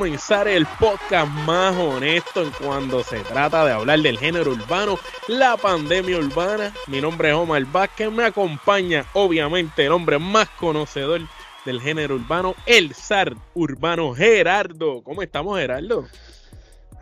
[0.00, 5.58] Comenzar el podcast más honesto en cuando se trata de hablar del género urbano, la
[5.58, 6.72] pandemia urbana.
[6.86, 11.20] Mi nombre es Omar Vázquez, me acompaña obviamente el hombre más conocedor
[11.66, 15.02] del género urbano, el zar urbano Gerardo.
[15.02, 16.06] ¿Cómo estamos Gerardo?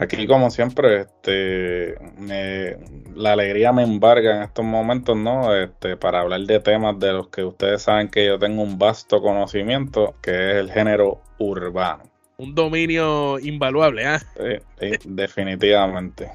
[0.00, 1.96] Aquí como siempre, este,
[3.14, 5.54] la alegría me embarga en estos momentos, ¿no?
[5.54, 9.22] Este, para hablar de temas de los que ustedes saben que yo tengo un vasto
[9.22, 12.07] conocimiento, que es el género urbano.
[12.40, 14.22] Un dominio invaluable, ¿ah?
[14.36, 16.30] Eh, eh, definitivamente.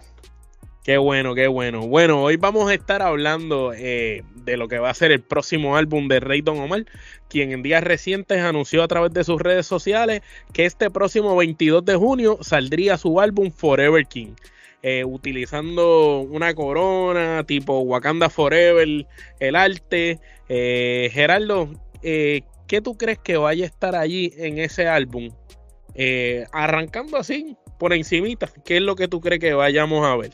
[0.83, 1.87] Qué bueno, qué bueno.
[1.87, 5.77] Bueno, hoy vamos a estar hablando eh, de lo que va a ser el próximo
[5.77, 6.83] álbum de Rey Don Omar,
[7.29, 11.85] quien en días recientes anunció a través de sus redes sociales que este próximo 22
[11.85, 14.33] de junio saldría su álbum Forever King.
[14.81, 19.07] eh, utilizando una corona tipo Wakanda Forever,
[19.39, 20.19] el arte.
[20.49, 21.69] Eh, Gerardo,
[22.01, 25.29] ¿qué tú crees que vaya a estar allí en ese álbum?
[25.95, 30.31] Eh, arrancando así, por encimita, ¿qué es lo que tú crees que vayamos a ver?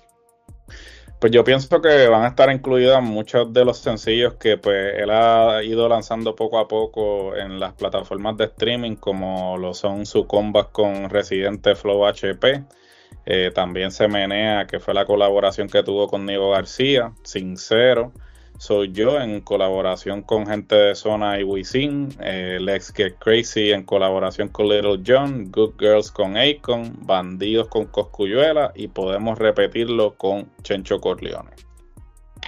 [1.20, 5.10] Pues yo pienso que van a estar incluidas muchos de los sencillos que pues él
[5.10, 10.26] ha ido lanzando poco a poco en las plataformas de streaming, como lo son su
[10.28, 12.64] combas con Residente Flow HP.
[13.26, 18.14] Eh, también se menea, que fue la colaboración que tuvo con Nico García, Sincero.
[18.60, 23.86] Soy yo en colaboración con gente de Zona y Wisin, eh, Let's Get Crazy en
[23.86, 30.52] colaboración con Little John, Good Girls con Akon, Bandidos con Coscuyuela y podemos repetirlo con
[30.62, 31.69] Chencho Corleone.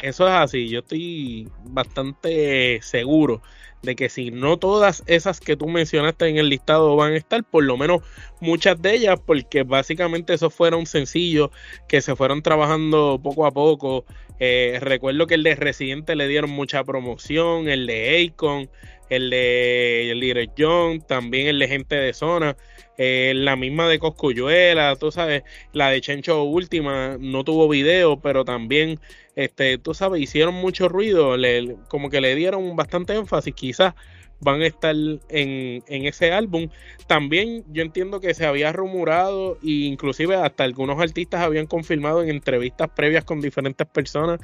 [0.02, 3.42] Eso es así, yo estoy bastante seguro
[3.82, 7.44] de que si no todas esas que tú mencionaste en el listado van a estar,
[7.44, 8.02] por lo menos
[8.40, 11.50] muchas de ellas, porque básicamente esos fueron sencillos
[11.88, 14.06] que se fueron trabajando poco a poco.
[14.40, 18.70] Eh, recuerdo que el de Residente le dieron mucha promoción, el de Akon,
[19.12, 22.56] el de Little John, también el de Gente de Zona,
[22.98, 28.46] eh, la misma de Coscuyuela, tú sabes, la de Chencho Última no tuvo video, pero
[28.46, 29.00] también
[29.36, 33.94] este, tú sabes, hicieron mucho ruido, le- como que le dieron bastante énfasis, quizás
[34.40, 36.70] van a estar en, en ese álbum.
[37.08, 42.30] También yo entiendo que se había rumorado e inclusive hasta algunos artistas habían confirmado en
[42.30, 44.40] entrevistas previas con diferentes personas,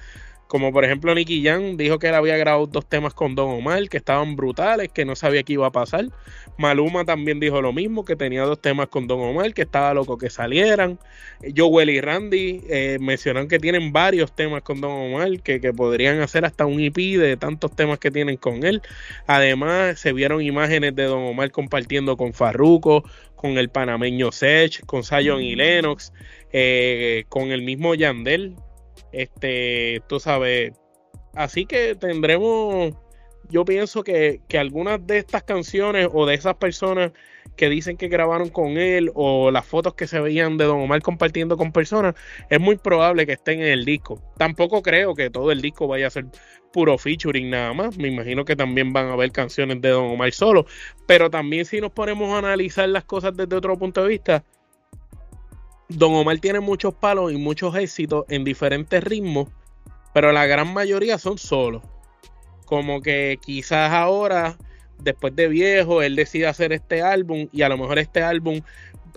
[0.47, 3.89] como por ejemplo Nicky Jam dijo que él había grabado dos temas con Don Omar,
[3.89, 6.05] que estaban brutales, que no sabía qué iba a pasar.
[6.57, 10.17] Maluma también dijo lo mismo, que tenía dos temas con Don Omar, que estaba loco
[10.17, 10.99] que salieran.
[11.55, 16.21] Joel y Randy eh, mencionaron que tienen varios temas con Don Omar, que, que podrían
[16.21, 18.81] hacer hasta un EP de tantos temas que tienen con él.
[19.27, 23.03] Además, se vieron imágenes de Don Omar compartiendo con Farruko,
[23.35, 26.11] con el panameño Sech, con Zion y Lennox,
[26.51, 28.55] eh, con el mismo Yandel.
[29.17, 30.73] Este, tú sabes.
[31.33, 32.93] Así que tendremos.
[33.49, 37.13] Yo pienso que, que algunas de estas canciones o de esas personas
[37.55, 41.01] que dicen que grabaron con él o las fotos que se veían de Don Omar
[41.01, 42.13] compartiendo con personas,
[42.49, 44.21] es muy probable que estén en el disco.
[44.37, 46.25] Tampoco creo que todo el disco vaya a ser
[46.71, 47.97] puro featuring nada más.
[47.97, 50.65] Me imagino que también van a haber canciones de Don Omar solo.
[51.07, 54.43] Pero también si nos ponemos a analizar las cosas desde otro punto de vista,
[55.89, 59.47] Don Omar tiene muchos palos y muchos éxitos en diferentes ritmos,
[60.13, 61.81] pero la gran mayoría son solos.
[62.65, 64.57] Como que quizás ahora,
[64.99, 68.61] después de viejo, él decide hacer este álbum y a lo mejor este álbum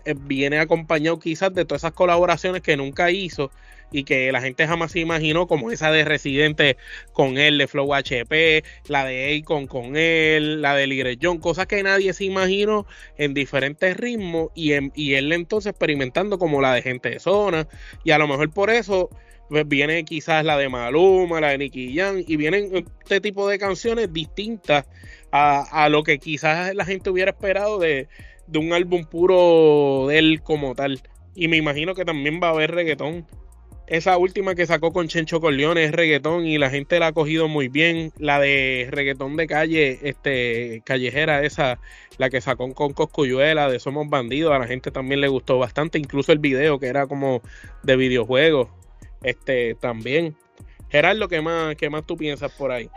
[0.05, 3.51] eh, viene acompañado quizás de todas esas colaboraciones que nunca hizo
[3.93, 6.77] y que la gente jamás se imaginó, como esa de Residente
[7.13, 11.67] con él, de Flow HP, la de Akon con él, la de Lire John, cosas
[11.67, 12.87] que nadie se imaginó
[13.19, 17.69] en diferentes ritmos y, en- y él entonces experimentando como la de Gente de Zona
[18.05, 19.11] y a lo mejor por eso
[19.49, 23.59] pues, viene quizás la de Maluma, la de Nicky Jam y vienen este tipo de
[23.59, 24.87] canciones distintas
[25.33, 28.09] a, a lo que quizás la gente hubiera esperado de,
[28.47, 31.01] de un álbum puro de él como tal.
[31.35, 33.27] Y me imagino que también va a haber reggaetón.
[33.91, 37.49] Esa última que sacó con Chencho Corleone es reggaetón y la gente la ha cogido
[37.49, 38.13] muy bien.
[38.19, 41.81] La de reggaetón de calle, este, callejera, esa,
[42.17, 45.99] la que sacó con Coscuyuela de Somos Bandidos, a la gente también le gustó bastante.
[45.99, 47.43] Incluso el video que era como
[47.83, 48.69] de videojuegos,
[49.25, 50.37] este, también.
[50.89, 52.89] Gerardo, ¿qué más, qué más tú piensas por ahí?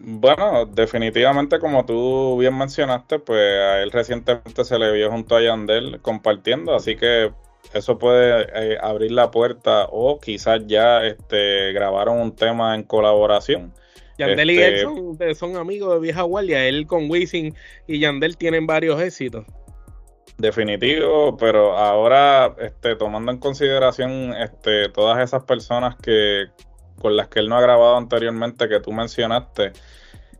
[0.00, 5.42] Bueno, definitivamente como tú bien mencionaste, pues a él recientemente se le vio junto a
[5.42, 7.32] Yandel compartiendo, así que
[7.72, 13.72] eso puede eh, abrir la puerta o quizás ya este, grabaron un tema en colaboración.
[14.18, 16.66] Yandel y él este, son, amigos de vieja guardia.
[16.66, 17.54] Él con Wisin
[17.86, 19.44] y Yandel tienen varios éxitos.
[20.38, 26.46] Definitivo, pero ahora este, tomando en consideración este, todas esas personas que
[27.00, 29.72] con las que él no ha grabado anteriormente que tú mencionaste,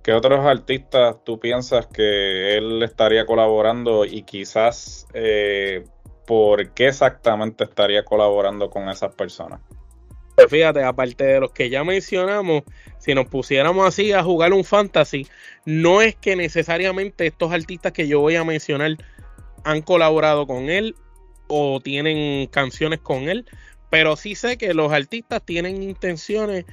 [0.03, 5.85] ¿qué otros artistas tú piensas que él estaría colaborando y quizás eh,
[6.29, 9.61] por qué exactamente estaría colaborando con esas personas?
[10.51, 12.65] Fíjate, aparte de los que ya mencionamos,
[12.99, 15.27] si nos pusiéramos así a jugar un fantasy,
[15.65, 18.99] no es que necesariamente estos artistas que yo voy a mencionar
[19.65, 20.95] han colaborado con él
[21.47, 23.47] o tienen canciones con él,
[23.89, 26.67] pero sí sé que los artistas tienen intenciones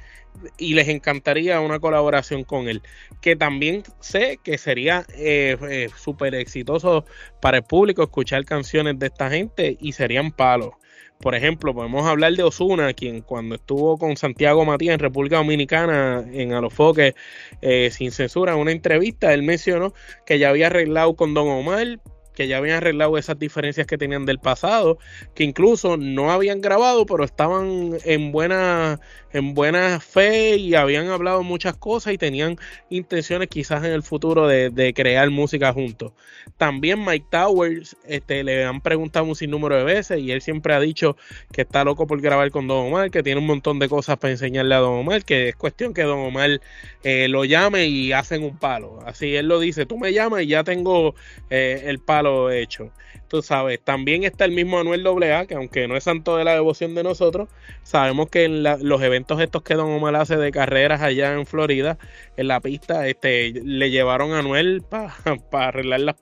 [0.58, 2.82] y les encantaría una colaboración con él.
[3.22, 7.06] Que también sé que sería eh, eh, súper exitoso
[7.42, 10.72] para el público escuchar canciones de esta gente y serían palos.
[11.20, 16.26] Por ejemplo, podemos hablar de Osuna, quien cuando estuvo con Santiago Matías en República Dominicana
[16.32, 17.16] en Alofoque
[17.62, 19.94] eh, sin censura, en una entrevista, él mencionó
[20.26, 22.00] que ya había arreglado con Don Omar
[22.36, 24.98] que ya habían arreglado esas diferencias que tenían del pasado,
[25.34, 29.00] que incluso no habían grabado, pero estaban en buena,
[29.32, 32.58] en buena fe y habían hablado muchas cosas y tenían
[32.90, 36.14] intenciones quizás en el futuro de, crear música juntos.
[36.58, 40.80] También Mike Towers este, le han preguntado un sinnúmero de veces y él siempre ha
[40.80, 41.18] dicho
[41.52, 44.32] que está loco por grabar con Don Omar, que tiene un montón de cosas para
[44.32, 46.62] enseñarle a Don Omar, que es cuestión que Don Omar
[47.04, 49.00] eh, lo llame y hacen un palo.
[49.06, 51.16] Así él lo dice, tú me llamas y ya tengo
[51.50, 52.92] eh, el palo hecho.
[53.28, 56.54] Tú sabes, también está el mismo Anuel AA, que aunque no es santo de la
[56.54, 57.50] devoción de nosotros,
[57.84, 61.98] sabemos que en los eventos estos que Don Omar hace de carreras allá en Florida,
[62.38, 65.14] en la pista, este, le llevaron a Anuel para
[65.52, 66.16] arreglar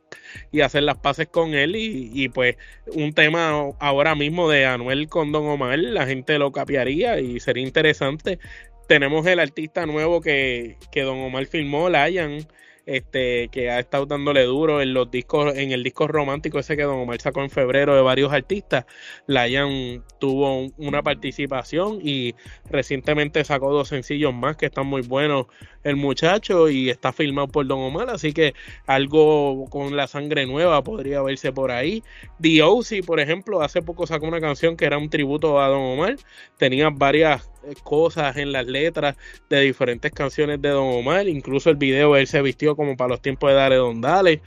[0.51, 1.75] y hacer las paces con él.
[1.75, 2.57] Y, pues
[2.87, 7.63] un tema ahora mismo de Anuel con Don Omar, la gente lo capiaría y sería
[7.63, 8.39] interesante.
[8.87, 12.45] Tenemos el artista nuevo que, que Don Omar filmó, Lion
[12.85, 16.83] este, que ha estado dándole duro en los discos, en el disco romántico ese que
[16.83, 18.85] Don Omar sacó en febrero de varios artistas.
[19.27, 22.35] Layan tuvo una participación y
[22.69, 25.47] recientemente sacó dos sencillos más que están muy buenos
[25.83, 28.53] el muchacho y está filmado por Don Omar, así que
[28.85, 32.03] algo con la sangre nueva podría verse por ahí.
[32.41, 32.61] The
[33.05, 36.15] por ejemplo, hace poco sacó una canción que era un tributo a Don Omar,
[36.57, 37.52] tenía varias
[37.83, 39.15] cosas en las letras
[39.49, 43.21] de diferentes canciones de Don Omar, incluso el video él se vistió como para los
[43.21, 44.41] tiempos de Dale Don Dale,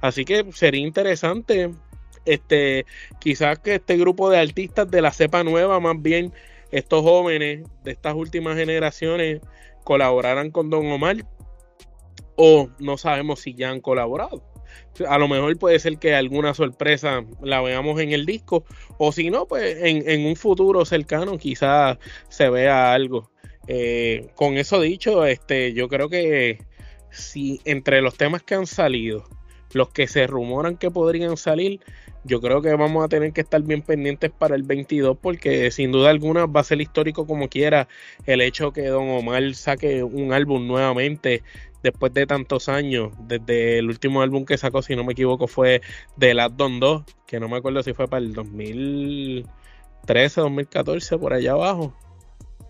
[0.00, 1.70] así que sería interesante
[2.24, 2.86] este
[3.20, 6.32] quizás que este grupo de artistas de la cepa nueva más bien
[6.72, 9.40] estos jóvenes de estas últimas generaciones
[9.84, 11.16] colaboraran con Don Omar.
[12.34, 14.42] O no sabemos si ya han colaborado.
[15.08, 18.64] A lo mejor puede ser que alguna sorpresa la veamos en el disco
[18.98, 21.98] o si no, pues en, un futuro cercano quizás
[22.28, 23.30] se vea algo.
[23.68, 26.58] Eh, con eso dicho, este, yo creo que
[27.10, 29.24] si entre los temas que han salido,
[29.72, 31.80] los que se rumoran que podrían salir,
[32.24, 35.90] yo creo que vamos a tener que estar bien pendientes para el 22 porque sin
[35.90, 37.88] duda alguna va a ser histórico como quiera
[38.26, 41.42] el hecho que Don Omar saque un álbum nuevamente
[41.82, 45.82] después de tantos años, desde el último álbum que sacó, si no me equivoco, fue
[46.18, 51.32] The Last Don 2, que no me acuerdo si fue para el 2013, 2014, por
[51.32, 51.94] allá abajo.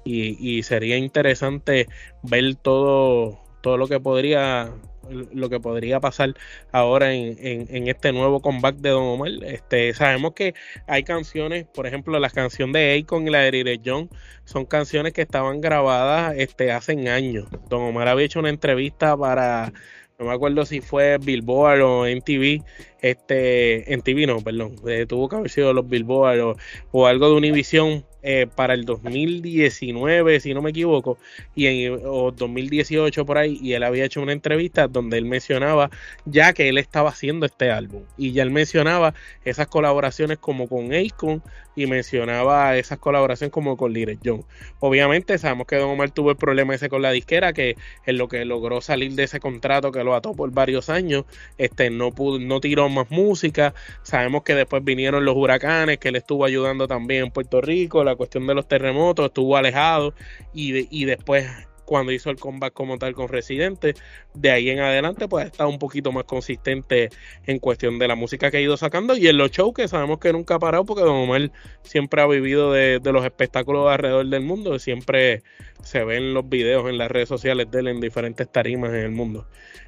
[0.05, 1.87] Y, y sería interesante
[2.23, 4.73] ver todo, todo lo que podría
[5.11, 6.35] lo que podría pasar
[6.71, 9.31] ahora en, en, este nuevo comeback de Don Omar.
[9.45, 10.55] Este, sabemos que
[10.87, 14.09] hay canciones, por ejemplo, la canción de Akon y la de Rire John
[14.45, 17.47] son canciones que estaban grabadas este, hace años.
[17.69, 19.73] Don Omar había hecho una entrevista para,
[20.19, 22.63] no me acuerdo si fue Billboard o MTV,
[23.01, 26.57] este, en TV no, perdón, eh, tuvo que haber sido los Billboard o,
[26.93, 31.19] o algo de Univision eh, para el 2019, si no me equivoco,
[31.55, 35.91] y en, o 2018 por ahí, y él había hecho una entrevista donde él mencionaba
[36.25, 39.15] ya que él estaba haciendo este álbum, y ya él mencionaba
[39.45, 41.43] esas colaboraciones como con Akon,
[41.75, 44.45] y mencionaba esas colaboraciones como con Little John.
[44.81, 48.29] Obviamente sabemos que Don Omar tuvo el problema ese con la disquera, que en lo
[48.29, 51.25] que logró salir de ese contrato que lo ató por varios años,
[51.59, 53.75] este no pudo, no tiró más música.
[54.03, 58.47] Sabemos que después vinieron los huracanes, que él estuvo ayudando también en Puerto Rico, cuestión
[58.47, 60.15] de los terremotos, estuvo alejado
[60.53, 61.47] y, y después
[61.85, 63.95] cuando hizo el comeback como tal con Residente.
[64.35, 67.11] De ahí en adelante, pues ha estado un poquito más consistente
[67.47, 70.19] en cuestión de la música que ha ido sacando y en los shows que sabemos
[70.19, 71.51] que nunca ha parado porque Don Omar
[71.83, 74.79] siempre ha vivido de, los espectáculos alrededor del mundo.
[74.79, 75.43] Siempre
[75.83, 79.11] se ven los videos en las redes sociales de él en diferentes tarimas en el
[79.11, 79.47] mundo.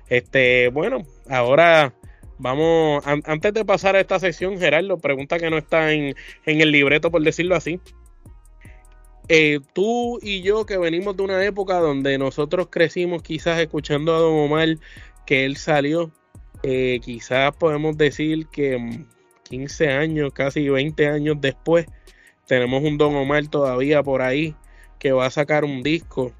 [0.09, 1.95] Este, bueno, ahora
[2.37, 6.15] vamos, antes de pasar a esta sección, Gerardo, pregunta que no está en,
[6.45, 7.81] en el libreto, por decirlo así
[9.29, 14.19] eh, tú y yo que venimos de una época donde nosotros crecimos quizás escuchando a
[14.19, 14.77] Don Omar,
[15.27, 16.11] que él salió,
[16.63, 19.07] eh, quizás podemos decir que
[19.45, 21.87] 15 años, casi 20 años después,
[22.47, 24.55] tenemos un Don Omar todavía por ahí
[24.99, 26.33] que va a sacar un disco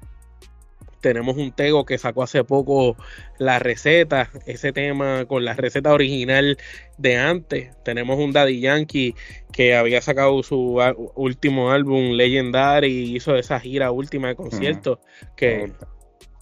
[1.05, 2.97] tenemos un Tego que sacó hace poco
[3.37, 6.57] la receta, ese tema con la receta original
[6.97, 7.69] de antes.
[7.83, 9.13] Tenemos un Daddy Yankee
[9.51, 10.81] que había sacado su
[11.13, 14.97] último álbum Legendary y hizo esa gira última de conciertos.
[15.37, 15.73] Que,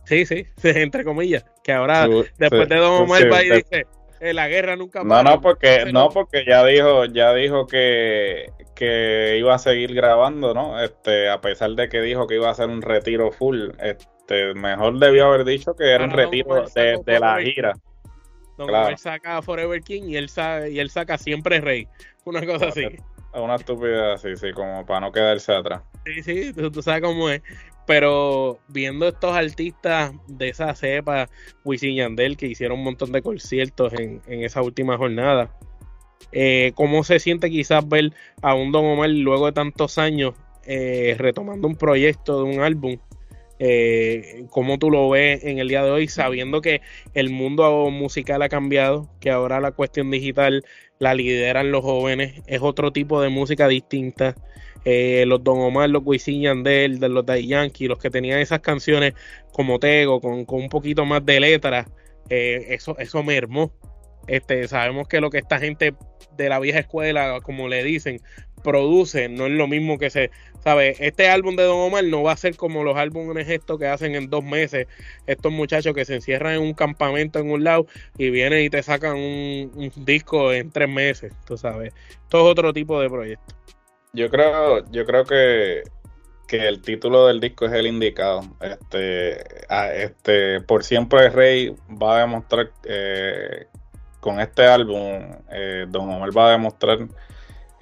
[0.05, 1.43] sí, sí, entre comillas.
[1.61, 3.85] Que ahora, después de Don Omar, va y dice
[4.21, 9.35] eh, la guerra nunca No, no, porque, no, porque ya dijo, ya dijo que, que
[9.37, 10.81] iba a seguir grabando, ¿no?
[10.81, 13.71] Este, a pesar de que dijo que iba a hacer un retiro full.
[13.81, 17.73] Este, este, mejor debió haber dicho que era un retiro de, la gira.
[18.57, 18.95] Don claro.
[18.97, 21.87] saca Forever King y él, saca, y él saca Siempre Rey.
[22.25, 22.85] Una cosa así.
[23.33, 25.81] Una estupidez así, sí, como para no quedarse atrás.
[26.05, 27.41] Sí, sí, tú, sabes cómo es.
[27.85, 31.27] Pero viendo estos artistas de esa cepa,
[31.65, 35.51] Wisin Yandel, que hicieron un montón de conciertos en, esa última jornada,
[36.31, 41.15] eh, ¿cómo se siente quizás ver a un Don Omar luego de tantos años eh,
[41.17, 42.97] retomando un proyecto de un álbum
[43.65, 46.81] eh, cómo tú lo ves en el día de hoy, sabiendo que
[47.13, 50.65] el mundo musical ha cambiado, que ahora la cuestión digital
[50.99, 54.35] la lideran los jóvenes, es otro tipo de música distinta.
[54.83, 58.59] Eh, los Don Omar, los Wisin Yandel, de los Daddy Yankee, los que tenían esas
[58.59, 59.13] canciones
[59.53, 61.87] como Tego, con, un poquito más de letras,
[62.29, 63.71] eh, eso, eso mermó.
[64.27, 65.93] Este, sabemos que lo que esta gente
[66.35, 68.19] de la vieja escuela, como le dicen,
[68.61, 70.31] produce, no es lo mismo que se,
[70.63, 73.87] sabe, este álbum de Don Omar no va a ser como los álbumes estos que
[73.87, 74.87] hacen en dos meses,
[75.27, 77.85] estos muchachos que se encierran en un campamento en un lado
[78.17, 82.99] y vienen y te sacan un, disco en tres meses, tú sabes, es otro tipo
[82.99, 83.55] de proyecto.
[84.13, 85.83] Yo creo, yo creo que,
[86.47, 88.41] que el título del disco es el indicado.
[88.61, 89.43] Este,
[90.03, 93.67] este, por siempre Rey va a demostrar eh,
[94.19, 96.99] con este álbum, eh, Don Omar va a demostrar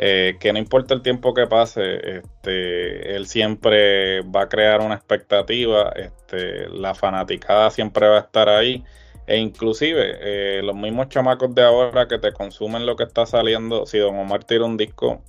[0.03, 4.95] eh, que no importa el tiempo que pase, este, él siempre va a crear una
[4.95, 8.83] expectativa, este, la fanaticada siempre va a estar ahí,
[9.27, 13.85] e inclusive eh, los mismos chamacos de ahora que te consumen lo que está saliendo,
[13.85, 15.21] si Don Omar tira un disco,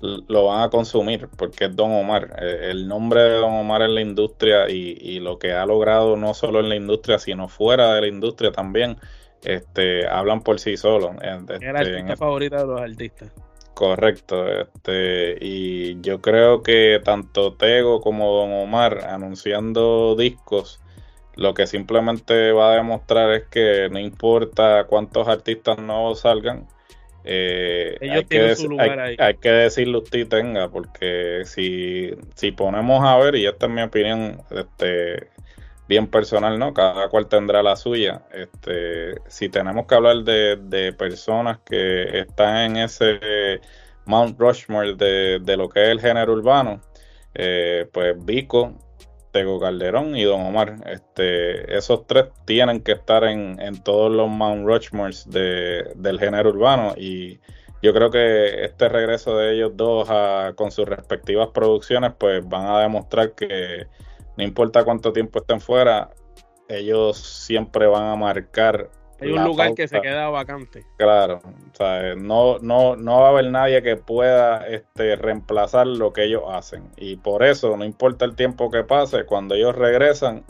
[0.00, 2.34] lo van a consumir porque es Don Omar.
[2.42, 6.58] el nombre de Don Omar en la industria y, lo que ha logrado no solo
[6.58, 8.96] en la industria, sino fuera de la industria también,
[9.44, 11.12] este, hablan por sí solos.
[11.22, 13.30] Este, Era el artista favorito de los artistas.
[13.80, 20.82] Correcto, este, y yo creo que tanto Tego como Don Omar anunciando discos,
[21.34, 26.68] lo que simplemente va a demostrar es que no importa cuántos artistas nuevos salgan,
[27.24, 28.54] eh, hay, que
[29.18, 33.80] hay, que decirle usted tenga, porque si, si ponemos a ver, y esta es mi
[33.80, 35.30] opinión, este,
[35.90, 36.72] bien personal, ¿no?
[36.72, 38.22] Cada cual tendrá la suya.
[38.32, 43.60] Este, si tenemos que hablar de, personas que están en ese
[44.06, 46.80] Mount Rushmore de, lo que es el género urbano,
[47.34, 48.72] eh, pues Vico,
[49.32, 50.76] Tego Calderón y Don Omar.
[50.86, 57.40] Este, esos tres tienen que estar en, todos los Mount Rushmores del género urbano y
[57.82, 60.08] yo creo que este regreso de ellos dos
[60.54, 63.88] con sus respectivas producciones pues van a demostrar que
[64.40, 66.10] no importa cuánto tiempo estén fuera,
[66.66, 68.90] ellos siempre van a marcar.
[69.20, 70.86] Hay un lugar que se queda vacante.
[70.96, 76.14] Claro, o sea, no, no, no va a haber nadie que pueda este, reemplazar lo
[76.14, 76.88] que ellos hacen.
[76.96, 80.42] Y por eso, no importa el tiempo que pase, cuando ellos regresan,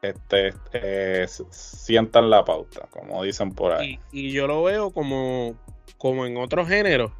[0.00, 4.00] este, eh, sientan la pauta, como dicen por ahí.
[4.10, 5.54] Y, y, yo lo veo como,
[5.98, 7.12] como en otros géneros.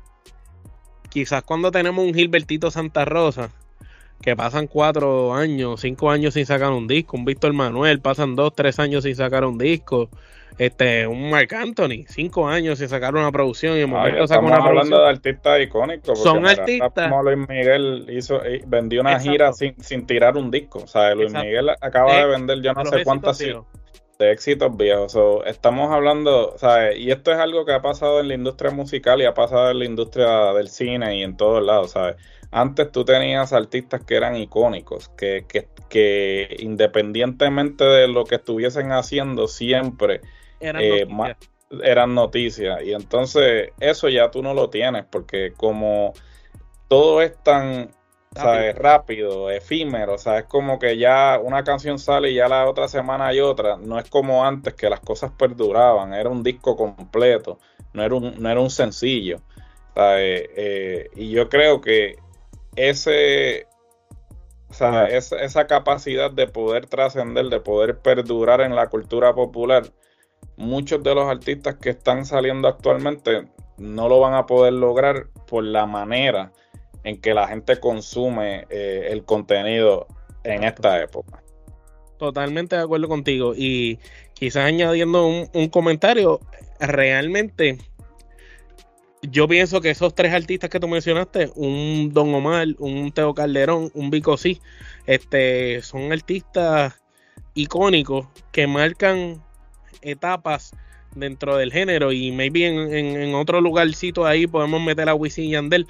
[1.11, 3.51] Quizás cuando tenemos un Gilbertito Santa Rosa,
[4.21, 8.55] que pasan cuatro años, cinco años sin sacar un disco, un Víctor Manuel, pasan dos,
[8.55, 10.09] tres años sin sacar un disco,
[10.59, 14.57] este, un Mark Anthony, cinco años sin sacar una producción y en momento saca una
[14.57, 16.21] hablando de artistas icónicos.
[16.21, 17.09] Son artistas.
[17.09, 20.81] Como Luis Miguel hizo, eh, vendió una gira sin, sin, tirar un disco.
[20.81, 25.17] O sea, Luis Miguel acaba de eh, vender yo no sé cuántas de éxitos viejos.
[25.47, 26.99] estamos hablando, ¿sabes?
[26.99, 29.79] Y esto es algo que ha pasado en la industria musical y ha pasado en
[29.79, 32.17] la industria del cine y en todos lados, ¿sabes?
[32.51, 38.93] Antes tú tenías artistas que eran icónicos, que, que, que independientemente de lo que estuviesen
[38.93, 40.23] haciendo, siempre
[40.61, 41.39] eran, eh, noticias.
[41.83, 42.83] eran noticias.
[42.83, 46.15] Y entonces eso ya tú no lo tienes, porque como
[46.89, 47.91] todo es tan
[48.35, 48.75] ¿sabes?
[48.77, 52.89] rápido, efímero, o sea, es como que ya una canción sale y ya la otra
[52.89, 57.59] semana hay otra, no es como antes que las cosas perduraban, era un disco completo,
[57.93, 59.41] no era un, no era un sencillo.
[59.97, 62.19] Eh, y yo creo que
[62.79, 63.67] ese,
[64.71, 69.85] sea, esa capacidad de poder trascender, de poder perdurar en la cultura popular,
[70.57, 75.65] muchos de los artistas que están saliendo actualmente no lo van a poder lograr por
[75.65, 76.53] la manera
[77.05, 80.07] en que la gente consume eh, el contenido
[80.45, 81.43] en esta época.
[82.19, 83.55] Totalmente de acuerdo contigo.
[83.57, 83.99] Y
[84.35, 86.41] quizás añadiendo un, comentario,
[86.81, 87.79] realmente
[89.23, 93.91] yo pienso que esos tres artistas que tú mencionaste, un Don Omar, un Teo Calderón,
[93.95, 94.61] un Vico sí,
[95.07, 97.01] este, son artistas
[97.55, 99.43] icónicos que marcan
[100.03, 100.73] etapas
[101.15, 105.51] dentro del género y maybe en, en, otro lugarcito ahí podemos meter a Wisin y
[105.51, 105.87] Yandel,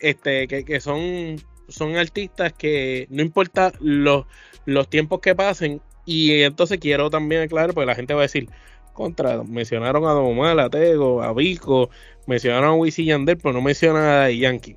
[0.00, 1.36] este, que, que son,
[1.68, 4.24] son artistas que no importa los,
[4.64, 8.48] los tiempos que pasen y entonces quiero también aclarar porque la gente va a decir
[8.92, 11.90] contra, mencionaron a Don Omar, a Tego, a Vico,
[12.26, 14.76] mencionaron a Wisin Yandel, pero no mencionan a Yankee.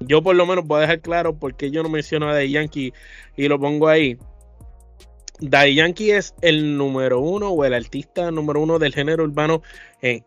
[0.00, 2.92] Yo por lo menos voy a dejar claro por qué yo no menciono a Yankee
[3.36, 4.18] y lo pongo ahí
[5.42, 9.62] Daddy Yankee es el número uno o el artista número uno del género urbano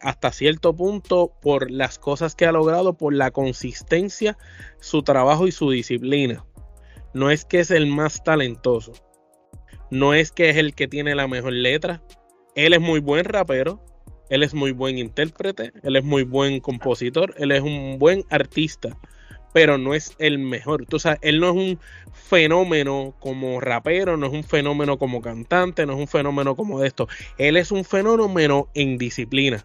[0.01, 4.37] hasta cierto punto por las cosas que ha logrado, por la consistencia,
[4.79, 6.45] su trabajo y su disciplina.
[7.13, 8.93] No es que es el más talentoso,
[9.91, 12.01] no es que es el que tiene la mejor letra.
[12.55, 13.85] Él es muy buen rapero,
[14.33, 18.97] él es muy buen intérprete, él es muy buen compositor, él es un buen artista
[19.53, 20.87] pero no es el mejor.
[20.87, 21.79] Tú sabes, él no es un
[22.11, 27.07] fenómeno como rapero, no es un fenómeno como cantante, no es un fenómeno como esto.
[27.37, 29.63] Él es un fenómeno en disciplina.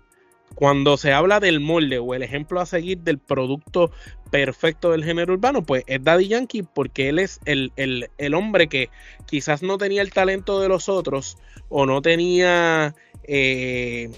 [0.54, 3.90] Cuando se habla del molde o el ejemplo a seguir del producto
[4.30, 8.90] perfecto del género urbano, pues es Daddy Yankee porque él es el, hombre que
[9.26, 12.94] quizás no tenía el talento de los otros o no tenía
[13.24, 14.10] eh,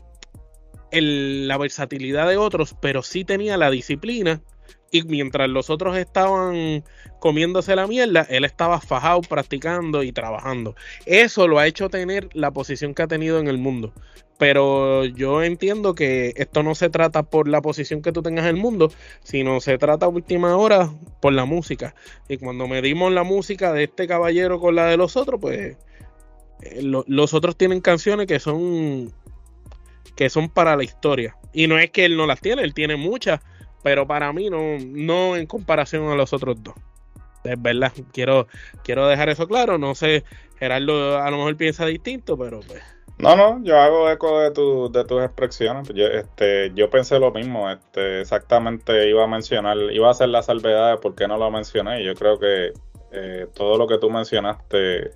[0.92, 4.42] la versatilidad de otros, pero sí tenía la disciplina
[4.90, 6.84] y mientras los otros estaban
[7.20, 10.74] comiéndose la mierda, él estaba fajado, practicando y trabajando.
[11.06, 13.92] Eso lo ha hecho tener la posición que ha tenido en el mundo.
[14.38, 18.56] Pero yo entiendo que esto no se trata por la posición que tú tengas en
[18.56, 18.90] el mundo,
[19.22, 21.94] sino se trata a última hora por la música.
[22.28, 25.76] Y cuando medimos la música de este caballero con la de los otros, pues
[26.62, 29.12] eh, los otros tienen canciones que son
[30.16, 31.36] que son para la historia.
[31.52, 33.40] Y no es que él no las tiene, él tiene muchas,
[33.82, 36.74] pero para mí no, no en comparación a los otros dos.
[37.44, 38.46] Es verdad, quiero,
[38.84, 39.78] quiero dejar eso claro.
[39.78, 40.24] No sé,
[40.58, 42.82] Gerardo a lo mejor piensa distinto, pero pues.
[43.18, 45.88] No, no, yo hago eco de, tu, de tus expresiones.
[45.94, 50.42] Yo, este, yo pensé lo mismo, este, exactamente iba a mencionar, iba a hacer la
[50.42, 52.02] salvedad de por qué no lo mencioné.
[52.02, 52.72] Yo creo que
[53.12, 55.10] eh, todo lo que tú mencionaste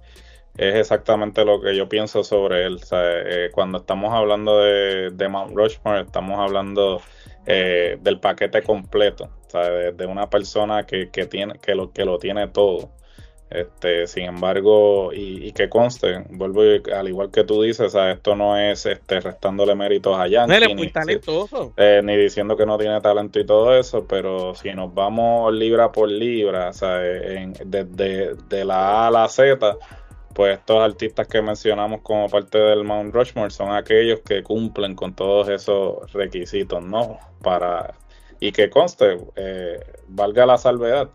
[0.56, 2.80] es exactamente lo que yo pienso sobre él.
[2.92, 7.00] Eh, cuando estamos hablando de, de Mount Rushmore, estamos hablando
[7.46, 12.90] eh, del paquete completo, De, una persona que, tiene, que, lo, que lo tiene todo.
[13.50, 16.62] Este, sin embargo, y, que conste, vuelvo
[16.92, 20.74] al igual que tú dices, esto no es este, restándole méritos a Yankee.
[20.74, 21.72] muy talentoso.
[21.76, 25.92] Eh, ni diciendo que no tiene talento y todo eso, pero si nos vamos libra
[25.92, 29.76] por libra, desde de la A a la Z,
[30.34, 35.14] pues estos artistas que mencionamos como parte del Mount Rushmore son aquellos que cumplen con
[35.14, 37.18] todos esos requisitos, ¿no?
[37.42, 37.94] Para
[38.40, 41.10] y que conste, eh, valga la salvedad,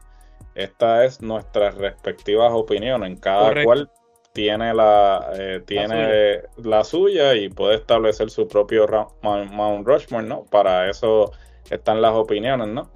[0.56, 3.92] esta es nuestra respectivas opiniones, en cada cual
[4.34, 7.36] tiene la eh, tiene la suya.
[7.36, 8.88] y puede establecer su propio
[9.22, 10.46] Mount Rushmore, ¿no?
[10.46, 11.32] Para eso
[11.70, 12.90] están las opiniones, ¿no?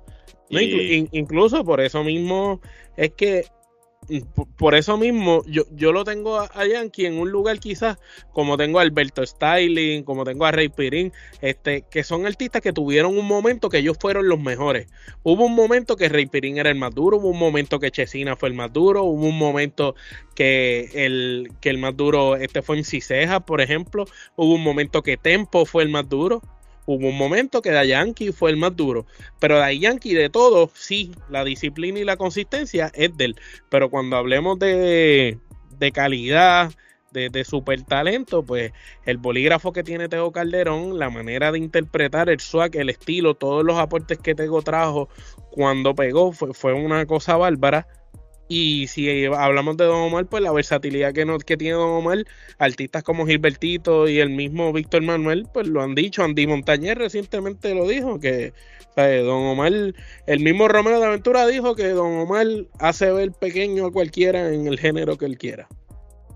[0.50, 2.62] incluso por eso mismo
[2.96, 3.46] es que
[4.58, 7.98] por eso mismo, yo, yo lo tengo a, Yankee en un lugar quizás
[8.32, 11.12] como tengo a Alberto Styling, como tengo a Ray Pirín,
[11.42, 14.88] este, que son artistas que tuvieron un momento que ellos fueron los mejores.
[15.24, 18.36] Hubo un momento que Ray Pirín era el más duro, hubo un momento que Chesina
[18.36, 19.96] fue el más duro, hubo un momento
[20.36, 25.04] que el, que el más duro este fue en Ciseja, por ejemplo, hubo un momento
[25.04, 26.42] que Tempo fue el más duro.
[26.86, 29.06] Hubo un momento que Da Yankee fue el más duro,
[29.39, 33.36] pero Da Yankee de todo, sí, la disciplina y la consistencia es de él.
[33.69, 35.38] Pero cuando hablemos de,
[35.78, 36.72] de calidad,
[37.12, 38.74] de, de, super talento, pues
[39.06, 43.63] el bolígrafo que tiene Teo Calderón, la manera de interpretar el swag, el estilo, todos
[43.63, 45.10] los aportes que Tego trajo
[45.52, 47.88] cuando pegó, fue, fue una cosa bárbara.
[48.56, 52.20] Y si hablamos de Don Omar, pues la versatilidad que, no, que tiene Don Omar,
[52.60, 56.24] artistas como Gilbertito y el mismo Víctor Manuel, pues lo han dicho.
[56.24, 58.54] Andy Montañez recientemente lo dijo, que
[58.96, 59.72] Don Omar,
[60.28, 62.46] el mismo Romero de Aventura dijo que Don Omar
[62.78, 65.68] hace ver pequeño a cualquiera en el género que él quiera.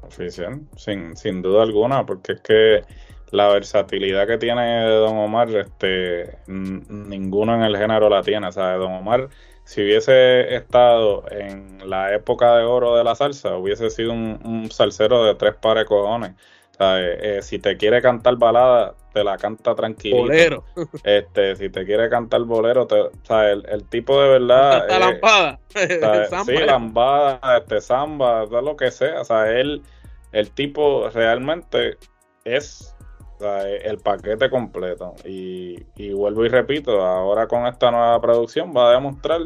[0.02, 2.82] Oficial, sin, sin duda alguna, porque es que
[3.30, 8.48] la versatilidad que tiene Don Omar, este, ninguno en el género la tiene.
[8.48, 9.30] O sea, Don Omar
[9.68, 14.72] si hubiese estado en la época de oro de la salsa, hubiese sido un, un
[14.72, 16.36] salsero de tres pares de cojones.
[16.80, 20.20] Eh, si te quiere cantar balada, te la canta tranquilo.
[20.20, 20.64] Bolero.
[21.04, 24.86] Este, si te quiere cantar bolero, te, o sea, el, el tipo de verdad.
[24.90, 25.60] La lambada.
[26.46, 29.20] sí, lambada, este, samba, lo que sea.
[29.20, 29.84] O sea, él,
[30.32, 31.98] el tipo realmente
[32.46, 32.96] es
[33.40, 35.16] el paquete completo.
[35.26, 35.78] Y,
[36.14, 39.42] vuelvo y repito, ahora con esta nueva producción va a demostrar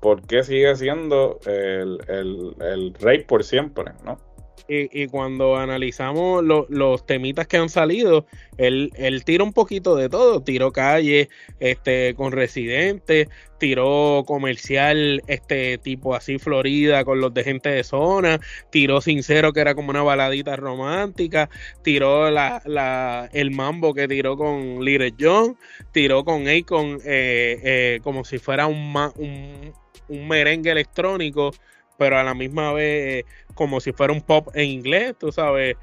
[0.00, 4.18] por qué sigue siendo el, el rey por siempre, ¿no?
[4.70, 10.42] Y, cuando analizamos los temitas que han salido, él, él tira un poquito de todo,
[10.42, 11.28] tiró calle
[11.58, 13.28] este, con residentes,
[13.58, 19.60] tiró comercial este tipo así Florida con los de gente de zona, tiró sincero que
[19.60, 21.50] era como una baladita romántica,
[21.82, 25.56] tiró la, la, el mambo que tiró con Little John,
[25.92, 29.72] tiró con Akon eh, eh, como si fuera un, un,
[30.08, 31.52] un merengue electrónico
[32.00, 35.76] pero a la misma vez como si fuera un pop en inglés, tú sabes.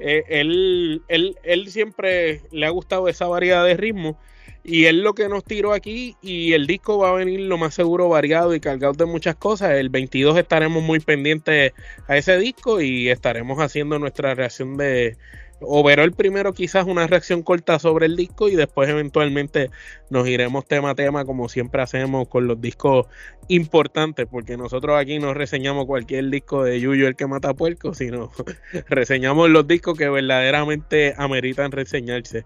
[0.00, 4.16] Eh, él, él, él, siempre le ha gustado esa variedad de ritmos
[4.64, 7.74] y él lo que nos tiró aquí y el disco va a venir lo más
[7.74, 9.72] seguro variado y cargado de muchas cosas.
[9.72, 11.74] El 22 estaremos muy pendientes
[12.06, 15.18] a ese disco y estaremos haciendo nuestra reacción de,
[15.60, 19.70] el primero quizás una reacción corta sobre el disco y después eventualmente
[20.10, 23.06] nos iremos tema a tema como siempre hacemos con los discos
[23.48, 28.30] importantes porque nosotros aquí no reseñamos cualquier disco de Yuyo el que mata puerco sino
[28.88, 32.44] reseñamos los discos que verdaderamente ameritan reseñarse.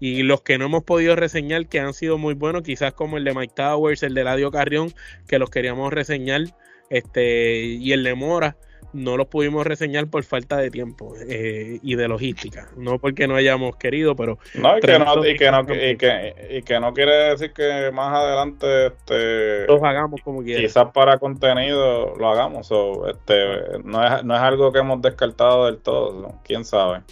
[0.00, 3.24] Y los que no hemos podido reseñar que han sido muy buenos quizás como el
[3.24, 4.92] de Mike Towers el de Ladio Carrión
[5.28, 6.42] que los queríamos reseñar
[6.90, 8.56] este y el de Mora
[8.92, 13.36] no los pudimos reseñar por falta de tiempo eh, y de logística, no porque no
[13.36, 14.38] hayamos querido, pero...
[14.54, 17.90] No, y que no, y que no, y que, y que no quiere decir que
[17.92, 20.64] más adelante este, los hagamos como quieran.
[20.64, 25.66] Quizás para contenido lo hagamos, o este, no, es, no es algo que hemos descartado
[25.66, 27.02] del todo, quién sabe.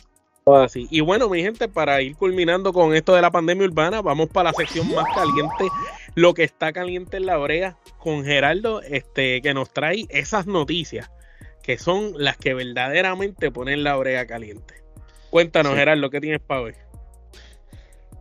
[0.47, 0.89] Así.
[0.91, 4.51] Y bueno, mi gente, para ir culminando con esto de la pandemia urbana, vamos para
[4.51, 5.69] la sección más caliente,
[6.17, 11.09] lo que está caliente en la oreja, con Geraldo, este, que nos trae esas noticias
[11.63, 14.75] que son las que verdaderamente ponen la oreja caliente.
[15.31, 16.75] Cuéntanos, Gerardo, ¿qué tienes para hoy?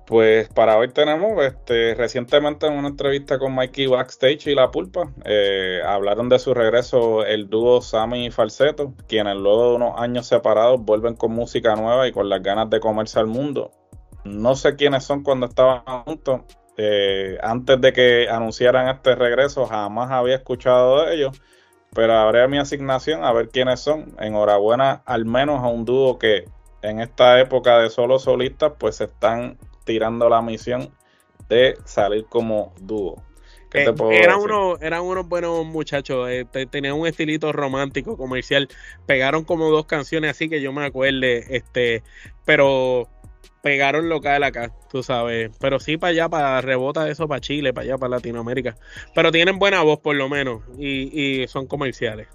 [0.10, 5.12] Pues para hoy tenemos, este, recientemente en una entrevista con Mikey Backstage y La Pulpa,
[5.24, 10.26] eh, hablaron de su regreso el dúo Sammy y Falseto, quienes luego de unos años
[10.26, 13.70] separados vuelven con música nueva y con las ganas de comerse al mundo.
[14.24, 16.42] No sé quiénes son cuando estaban juntos.
[16.78, 21.40] Eh, antes de que anunciaran este regreso, jamás había escuchado de ellos
[21.94, 24.16] pero haré mi asignación a ver quiénes son.
[24.20, 26.46] Enhorabuena al menos a un dúo que
[26.82, 30.92] en esta época de solo solistas pues se están tirando la misión
[31.48, 33.22] de salir como dúo.
[33.70, 38.68] ¿Qué te eh, eran, uno, eran unos buenos muchachos, eh, tenían un estilito romántico, comercial,
[39.06, 42.02] pegaron como dos canciones así que yo me acuerde, este,
[42.46, 43.08] pero
[43.62, 45.52] pegaron local acá, tú sabes.
[45.60, 48.76] Pero sí para allá, para rebota eso para Chile, para allá, para Latinoamérica.
[49.14, 52.28] Pero tienen buena voz por lo menos y, y son comerciales.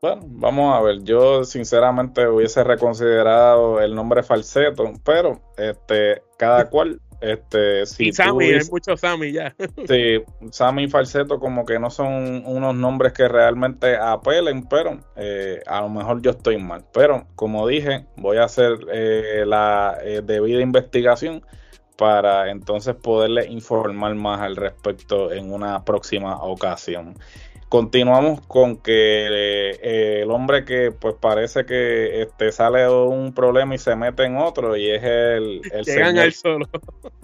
[0.00, 1.02] Bueno, vamos a ver.
[1.02, 8.46] Yo sinceramente hubiese reconsiderado el nombre falseto, pero este, cada cual este, si y Sammy,
[8.46, 9.54] hay muchos Sammy ya.
[9.88, 15.60] sí, Sammy y Falseto como que no son unos nombres que realmente apelen, pero eh,
[15.66, 16.84] a lo mejor yo estoy mal.
[16.92, 21.44] Pero como dije, voy a hacer eh, la eh, debida investigación
[21.96, 27.14] para entonces poderle informar más al respecto en una próxima ocasión.
[27.70, 33.76] Continuamos con que eh, el hombre que pues parece que este sale de un problema
[33.76, 36.68] y se mete en otro y es el, el llegan a él solo.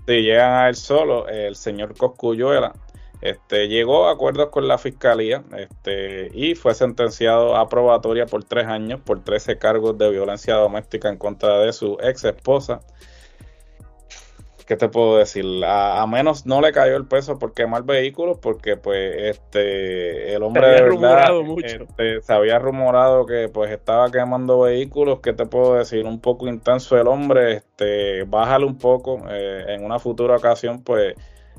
[0.07, 2.75] Sí, llegan a él solo, el señor Coscuyuela.
[3.23, 8.69] Este, llegó a acuerdos con la fiscalía este, y fue sentenciado a probatoria por tres
[8.69, 12.83] años por 13 cargos de violencia doméstica en contra de su ex esposa
[14.67, 15.45] ¿qué te puedo decir?
[15.65, 20.67] A, menos no le cayó el peso por quemar vehículos, porque pues este el hombre
[20.67, 21.31] de verdad
[21.65, 26.05] este, se había rumorado que pues estaba quemando vehículos, ¿qué te puedo decir?
[26.05, 31.15] Un poco intenso el hombre, este, bájale un poco, eh, en una futura ocasión pues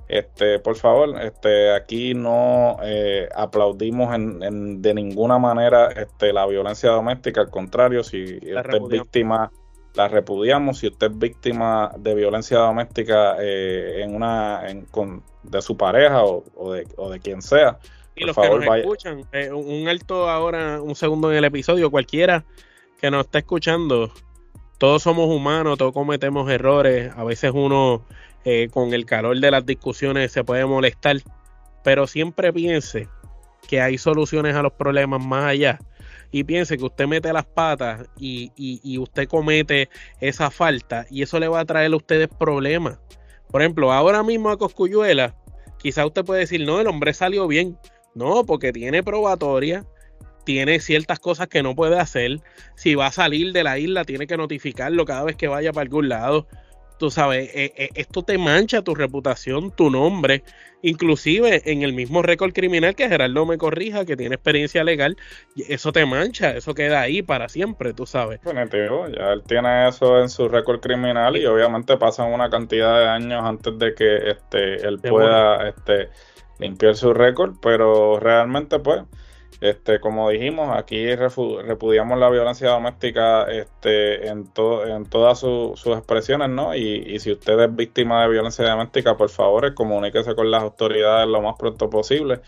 [0.09, 6.91] este, por favor, este, aquí no eh, aplaudimos en, de ninguna manera este, la violencia
[6.91, 9.51] doméstica, al contrario, si usted es víctima
[9.97, 10.77] la repudiamos.
[10.77, 16.43] Si usted es víctima de violencia doméstica eh, en una con, de su pareja o,
[16.71, 17.79] de, o de quien sea,
[18.15, 22.45] y los que nos escuchan, eh, un alto ahora, un segundo en el episodio, cualquiera
[22.99, 24.11] que nos esté escuchando,
[24.77, 28.03] todos somos humanos, todos cometemos errores, a veces uno
[28.45, 31.17] eh, con el calor de las discusiones se puede molestar,
[31.83, 33.07] pero siempre piense
[33.67, 35.79] que hay soluciones a los problemas más allá
[36.31, 41.39] y piense que usted mete las patas y, y, usted comete esa falta y eso
[41.39, 42.99] le va a traer a ustedes problemas.
[43.49, 45.35] Por ejemplo, ahora mismo a Coscuyuela,
[45.77, 47.77] quizá usted puede decir, no, el hombre salió bien.
[48.13, 49.85] No, porque tiene probatoria,
[50.43, 52.39] tiene ciertas cosas que no puede hacer.
[52.75, 55.83] Si va a salir de la isla, tiene que notificarlo cada vez que vaya para
[55.83, 56.47] algún lado
[56.97, 60.43] tú sabes, eh, eh, esto te mancha tu reputación, tu nombre,
[60.81, 65.17] inclusive en el mismo récord criminal que Gerardo me corrija, que tiene experiencia legal,
[65.55, 68.41] eso te mancha, eso queda ahí para siempre, tú sabes.
[68.41, 73.07] Definitivo, ya él tiene eso en su récord criminal y obviamente pasan una cantidad de
[73.07, 76.09] años antes de que este él pueda este
[76.59, 79.03] limpiar su récord, pero realmente pues
[79.59, 84.51] este, como dijimos, aquí repudiamos la violencia doméstica este, en,
[84.87, 86.75] en todas sus expresiones, ¿no?
[86.75, 91.41] Y, si usted es víctima de violencia doméstica, por favor, comuníquese con las autoridades lo
[91.41, 92.41] más pronto posible.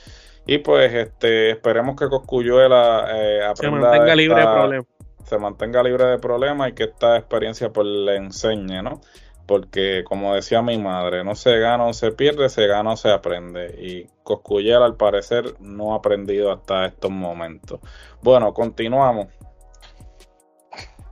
[0.45, 4.85] Y pues este, esperemos que Coscuyuela eh, aprenda se mantenga libre de problemas.
[5.25, 9.01] Se mantenga libre de problemas y que esta experiencia pues le enseñe, ¿no?
[9.49, 13.09] Porque como decía mi madre, no se gana o se pierde, se gana o se
[13.09, 13.73] aprende.
[13.83, 17.79] Y Coscuyel al parecer no ha aprendido hasta estos momentos.
[18.21, 19.25] Bueno, continuamos.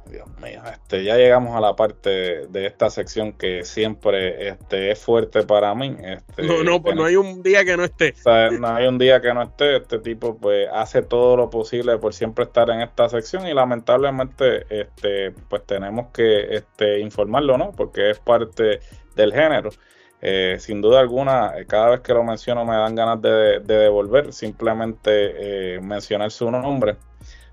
[0.09, 4.99] Dios mío, este, ya llegamos a la parte de esta sección que siempre este, es
[4.99, 5.95] fuerte para mí.
[6.01, 8.13] Este, no, no, pues no hay un día que no esté.
[8.59, 9.77] no hay un día que no esté.
[9.77, 14.65] Este tipo pues hace todo lo posible por siempre estar en esta sección y lamentablemente
[14.69, 17.71] este, pues tenemos que este, informarlo, ¿no?
[17.71, 18.79] Porque es parte
[19.15, 19.69] del género.
[20.19, 25.75] Eh, sin duda alguna, cada vez que lo menciono me dan ganas de, devolver, simplemente
[25.75, 26.97] eh, mencionar su nombre.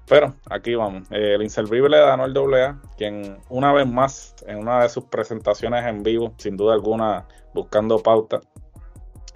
[0.07, 1.09] Pero aquí vamos.
[1.11, 6.03] el inservible de Anuel AA, quien una vez más en una de sus presentaciones en
[6.03, 8.41] vivo, sin duda alguna buscando pauta,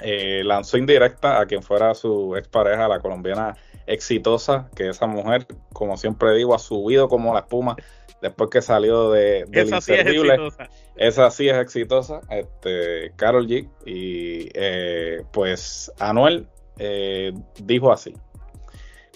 [0.00, 5.96] eh, lanzó indirecta a quien fuera su expareja, la colombiana exitosa, que esa mujer, como
[5.96, 7.76] siempre digo, ha subido como la espuma
[8.20, 10.12] después que salió de, del esa inservible.
[10.12, 10.70] Sí es exitosa.
[10.96, 13.68] Esa sí es exitosa, este, Carol G.
[13.86, 16.46] Y eh, pues Anuel
[16.78, 18.14] eh, dijo así.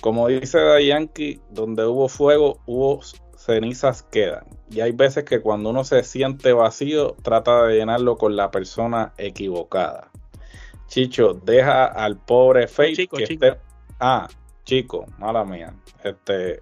[0.02, 3.00] Como dice Yankee, donde hubo fuego, hubo
[3.36, 4.44] cenizas quedan.
[4.68, 9.12] Y hay veces que cuando uno se siente vacío, trata de llenarlo con la persona
[9.16, 10.10] equivocada.
[10.88, 13.60] Chicho, deja al pobre Faith que esté.
[14.00, 14.28] Ah,
[14.64, 15.72] chico, mala mía.
[16.02, 16.60] Este.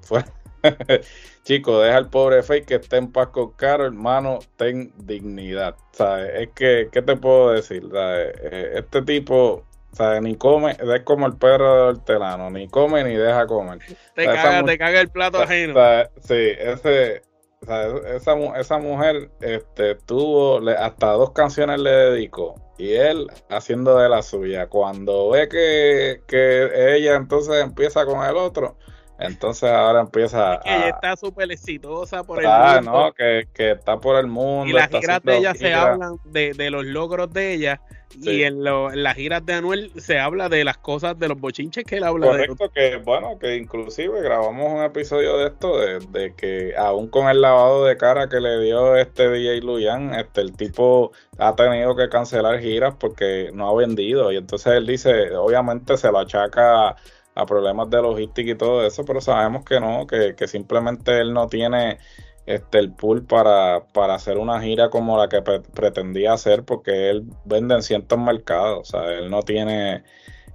[0.00, 0.24] Fue.
[1.44, 5.76] chico, deja al pobre Faith que esté en paz con Caro, hermano, ten dignidad.
[5.92, 6.30] ¿Sabes?
[6.40, 7.86] Es que, ¿qué te puedo decir?
[7.94, 9.62] Eh, este tipo
[9.94, 13.78] o sea, ni come, es como el perro del telano, ni come ni deja comer.
[14.16, 15.74] Te, caga, te caga el plato ajeno.
[16.18, 17.22] sí, ese,
[17.62, 24.22] esa, esa mujer este, tuvo, hasta dos canciones le dedicó y él haciendo de la
[24.22, 24.66] suya.
[24.66, 28.76] Cuando ve que, que ella entonces empieza con el otro,
[29.18, 30.60] entonces ahora empieza.
[30.64, 32.90] que ella está súper exitosa por el ah, mundo.
[32.90, 34.68] no, que, que, está por el mundo.
[34.68, 37.80] Y las giras de ella se hablan de, de, los logros de ella.
[38.20, 41.96] Y en, las giras de Anuel se habla de las cosas, de los bochinches que
[41.96, 46.74] él habla Correcto, que bueno, que inclusive grabamos un episodio de esto, de, de, que
[46.76, 51.10] aún con el lavado de cara que le dio este DJ Luyan, este, el tipo
[51.38, 54.30] ha tenido que cancelar giras porque no ha vendido.
[54.30, 56.94] Y entonces él dice, obviamente se lo achaca
[57.34, 61.48] a problemas de logística y todo eso, pero sabemos que no, que, simplemente él no
[61.48, 61.98] tiene
[62.46, 67.24] este el pool para, para hacer una gira como la que pretendía hacer porque él
[67.44, 70.04] vende en ciertos mercados, o sea, él no tiene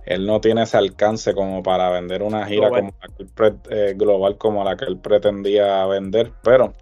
[0.06, 2.94] él no tiene ese alcance como para vender una gira global.
[3.36, 6.74] como, eh, global como la que él pretendía vender, pero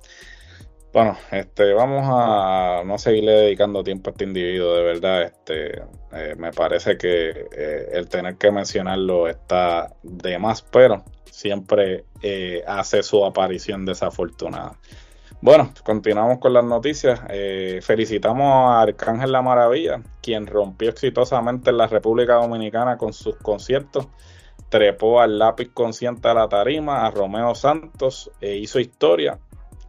[0.98, 6.34] bueno, este, vamos a no seguirle dedicando tiempo a este individuo, de verdad, este, eh,
[6.40, 13.04] me parece que eh, el tener que mencionarlo está de más, pero siempre eh, hace
[13.04, 14.80] su aparición desafortunada.
[15.40, 17.22] Bueno, continuamos con las noticias.
[17.86, 24.08] felicitamos a Arcángel La Maravilla, quien rompió exitosamente en la República Dominicana con sus conciertos.
[24.70, 29.38] Trepó al lápiz consciente a la tarima, a Romeo Santos, e hizo historia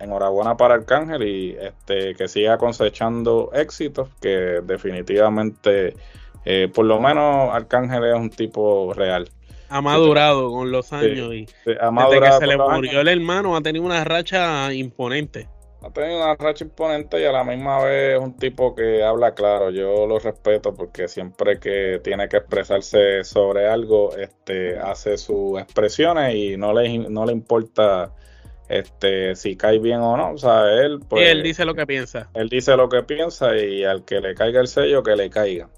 [0.00, 5.94] enhorabuena para Arcángel y este que siga cosechando éxitos, que definitivamente,
[6.44, 9.28] eh, por lo menos Arcángel es un tipo real.
[9.70, 13.84] Ha madurado con los años y desde que se le murió el hermano ha tenido
[13.84, 15.46] una racha imponente.
[15.80, 19.34] Ha tenido una racha imponente y a la misma vez es un tipo que habla
[19.34, 19.70] claro.
[19.70, 26.34] Yo lo respeto porque siempre que tiene que expresarse sobre algo, este, hace sus expresiones
[26.34, 28.12] y no le, no le importa
[28.68, 30.33] este, si cae bien o no.
[30.33, 32.28] O sea, él, pues, él dice lo que piensa.
[32.35, 35.68] Él dice lo que piensa y al que le caiga el sello, que le caiga.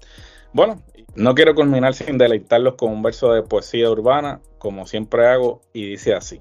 [0.53, 0.81] Bueno,
[1.15, 5.85] no quiero culminar sin deleitarlos con un verso de poesía urbana, como siempre hago, y
[5.89, 6.39] dice así.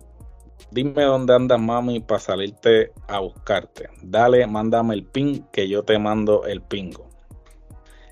[0.72, 3.88] Dime dónde andas, mami, para salirte a buscarte.
[4.02, 7.08] Dale, mándame el pin, que yo te mando el pingo.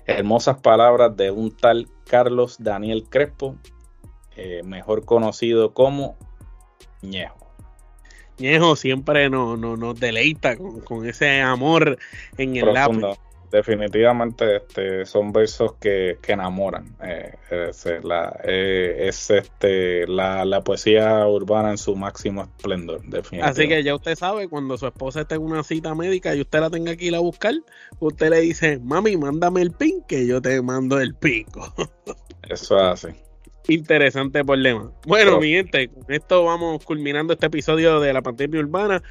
[0.05, 3.55] Hermosas palabras de un tal Carlos Daniel Crespo,
[4.35, 6.17] eh, mejor conocido como
[7.01, 7.38] Ñejo.
[8.39, 11.97] Ñejo siempre nos, nos, deleita con, ese amor
[12.37, 13.19] en el lápiz
[13.51, 16.95] definitivamente este, son versos que, enamoran.
[17.03, 23.01] Eh, es, la, eh, es este, la, poesía urbana en su máximo esplendor.
[23.41, 26.59] Así que ya usted sabe, cuando su esposa esté en una cita médica y usted
[26.59, 27.55] la tenga que ir a buscar,
[27.99, 31.73] usted le dice, mami, mándame el pin, que yo te mando el pico.
[32.49, 33.28] Eso es así.
[33.69, 34.91] Interesante problema.
[35.05, 39.03] Bueno, mi gente, con esto vamos culminando este episodio de la pandemia urbana.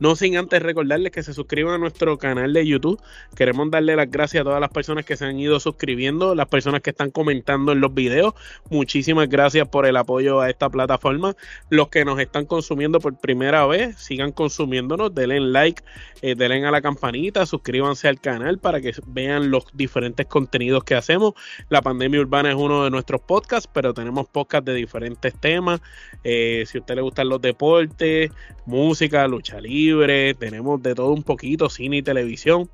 [0.00, 2.98] No sin antes recordarles que se suscriban a nuestro canal de YouTube.
[3.36, 6.80] Queremos darle las gracias a todas las personas que se han ido suscribiendo, las personas
[6.80, 8.32] que están comentando en los videos.
[8.70, 11.36] Muchísimas gracias por el apoyo a esta plataforma.
[11.68, 15.82] Los que nos están consumiendo por primera vez, sigan consumiéndonos, denle like,
[16.22, 20.94] eh, denle a la campanita, suscríbanse al canal para que vean los diferentes contenidos que
[20.94, 21.34] hacemos.
[21.68, 25.82] La pandemia urbana es uno de nuestros podcasts, pero tenemos podcasts de diferentes temas.
[26.24, 28.30] Eh, si a usted le gustan los deportes,
[28.64, 29.89] música, lucha libre
[30.38, 32.70] tenemos de todo un poquito, cine y televisión.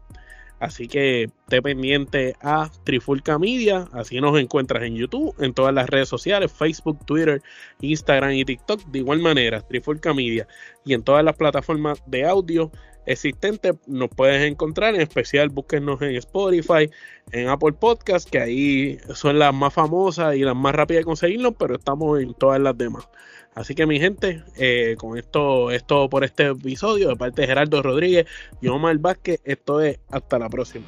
[0.59, 5.87] Así que esté pendiente a Trifulca Media, así nos encuentras en YouTube, en todas las
[5.87, 7.43] redes sociales, Facebook, Twitter,
[7.83, 8.87] Instagram y TikTok.
[8.87, 10.49] De igual manera, Trifulca Media
[10.85, 12.71] y en todas las plataformas de audio
[13.07, 14.95] existentes nos puedes encontrar.
[14.95, 16.91] En especial, búsquenos en Spotify,
[17.33, 21.53] en Apple Podcast, que ahí son las más famosas y las más rápidas de conseguirlo,
[21.53, 23.09] pero estamos en todas las demás.
[23.57, 27.47] Así que mi gente, eh, con esto es todo por este episodio de parte de
[27.49, 28.27] Gerardo Rodríguez
[28.61, 29.41] y Omar Vázquez.
[29.45, 30.85] Esto es hasta la próxima.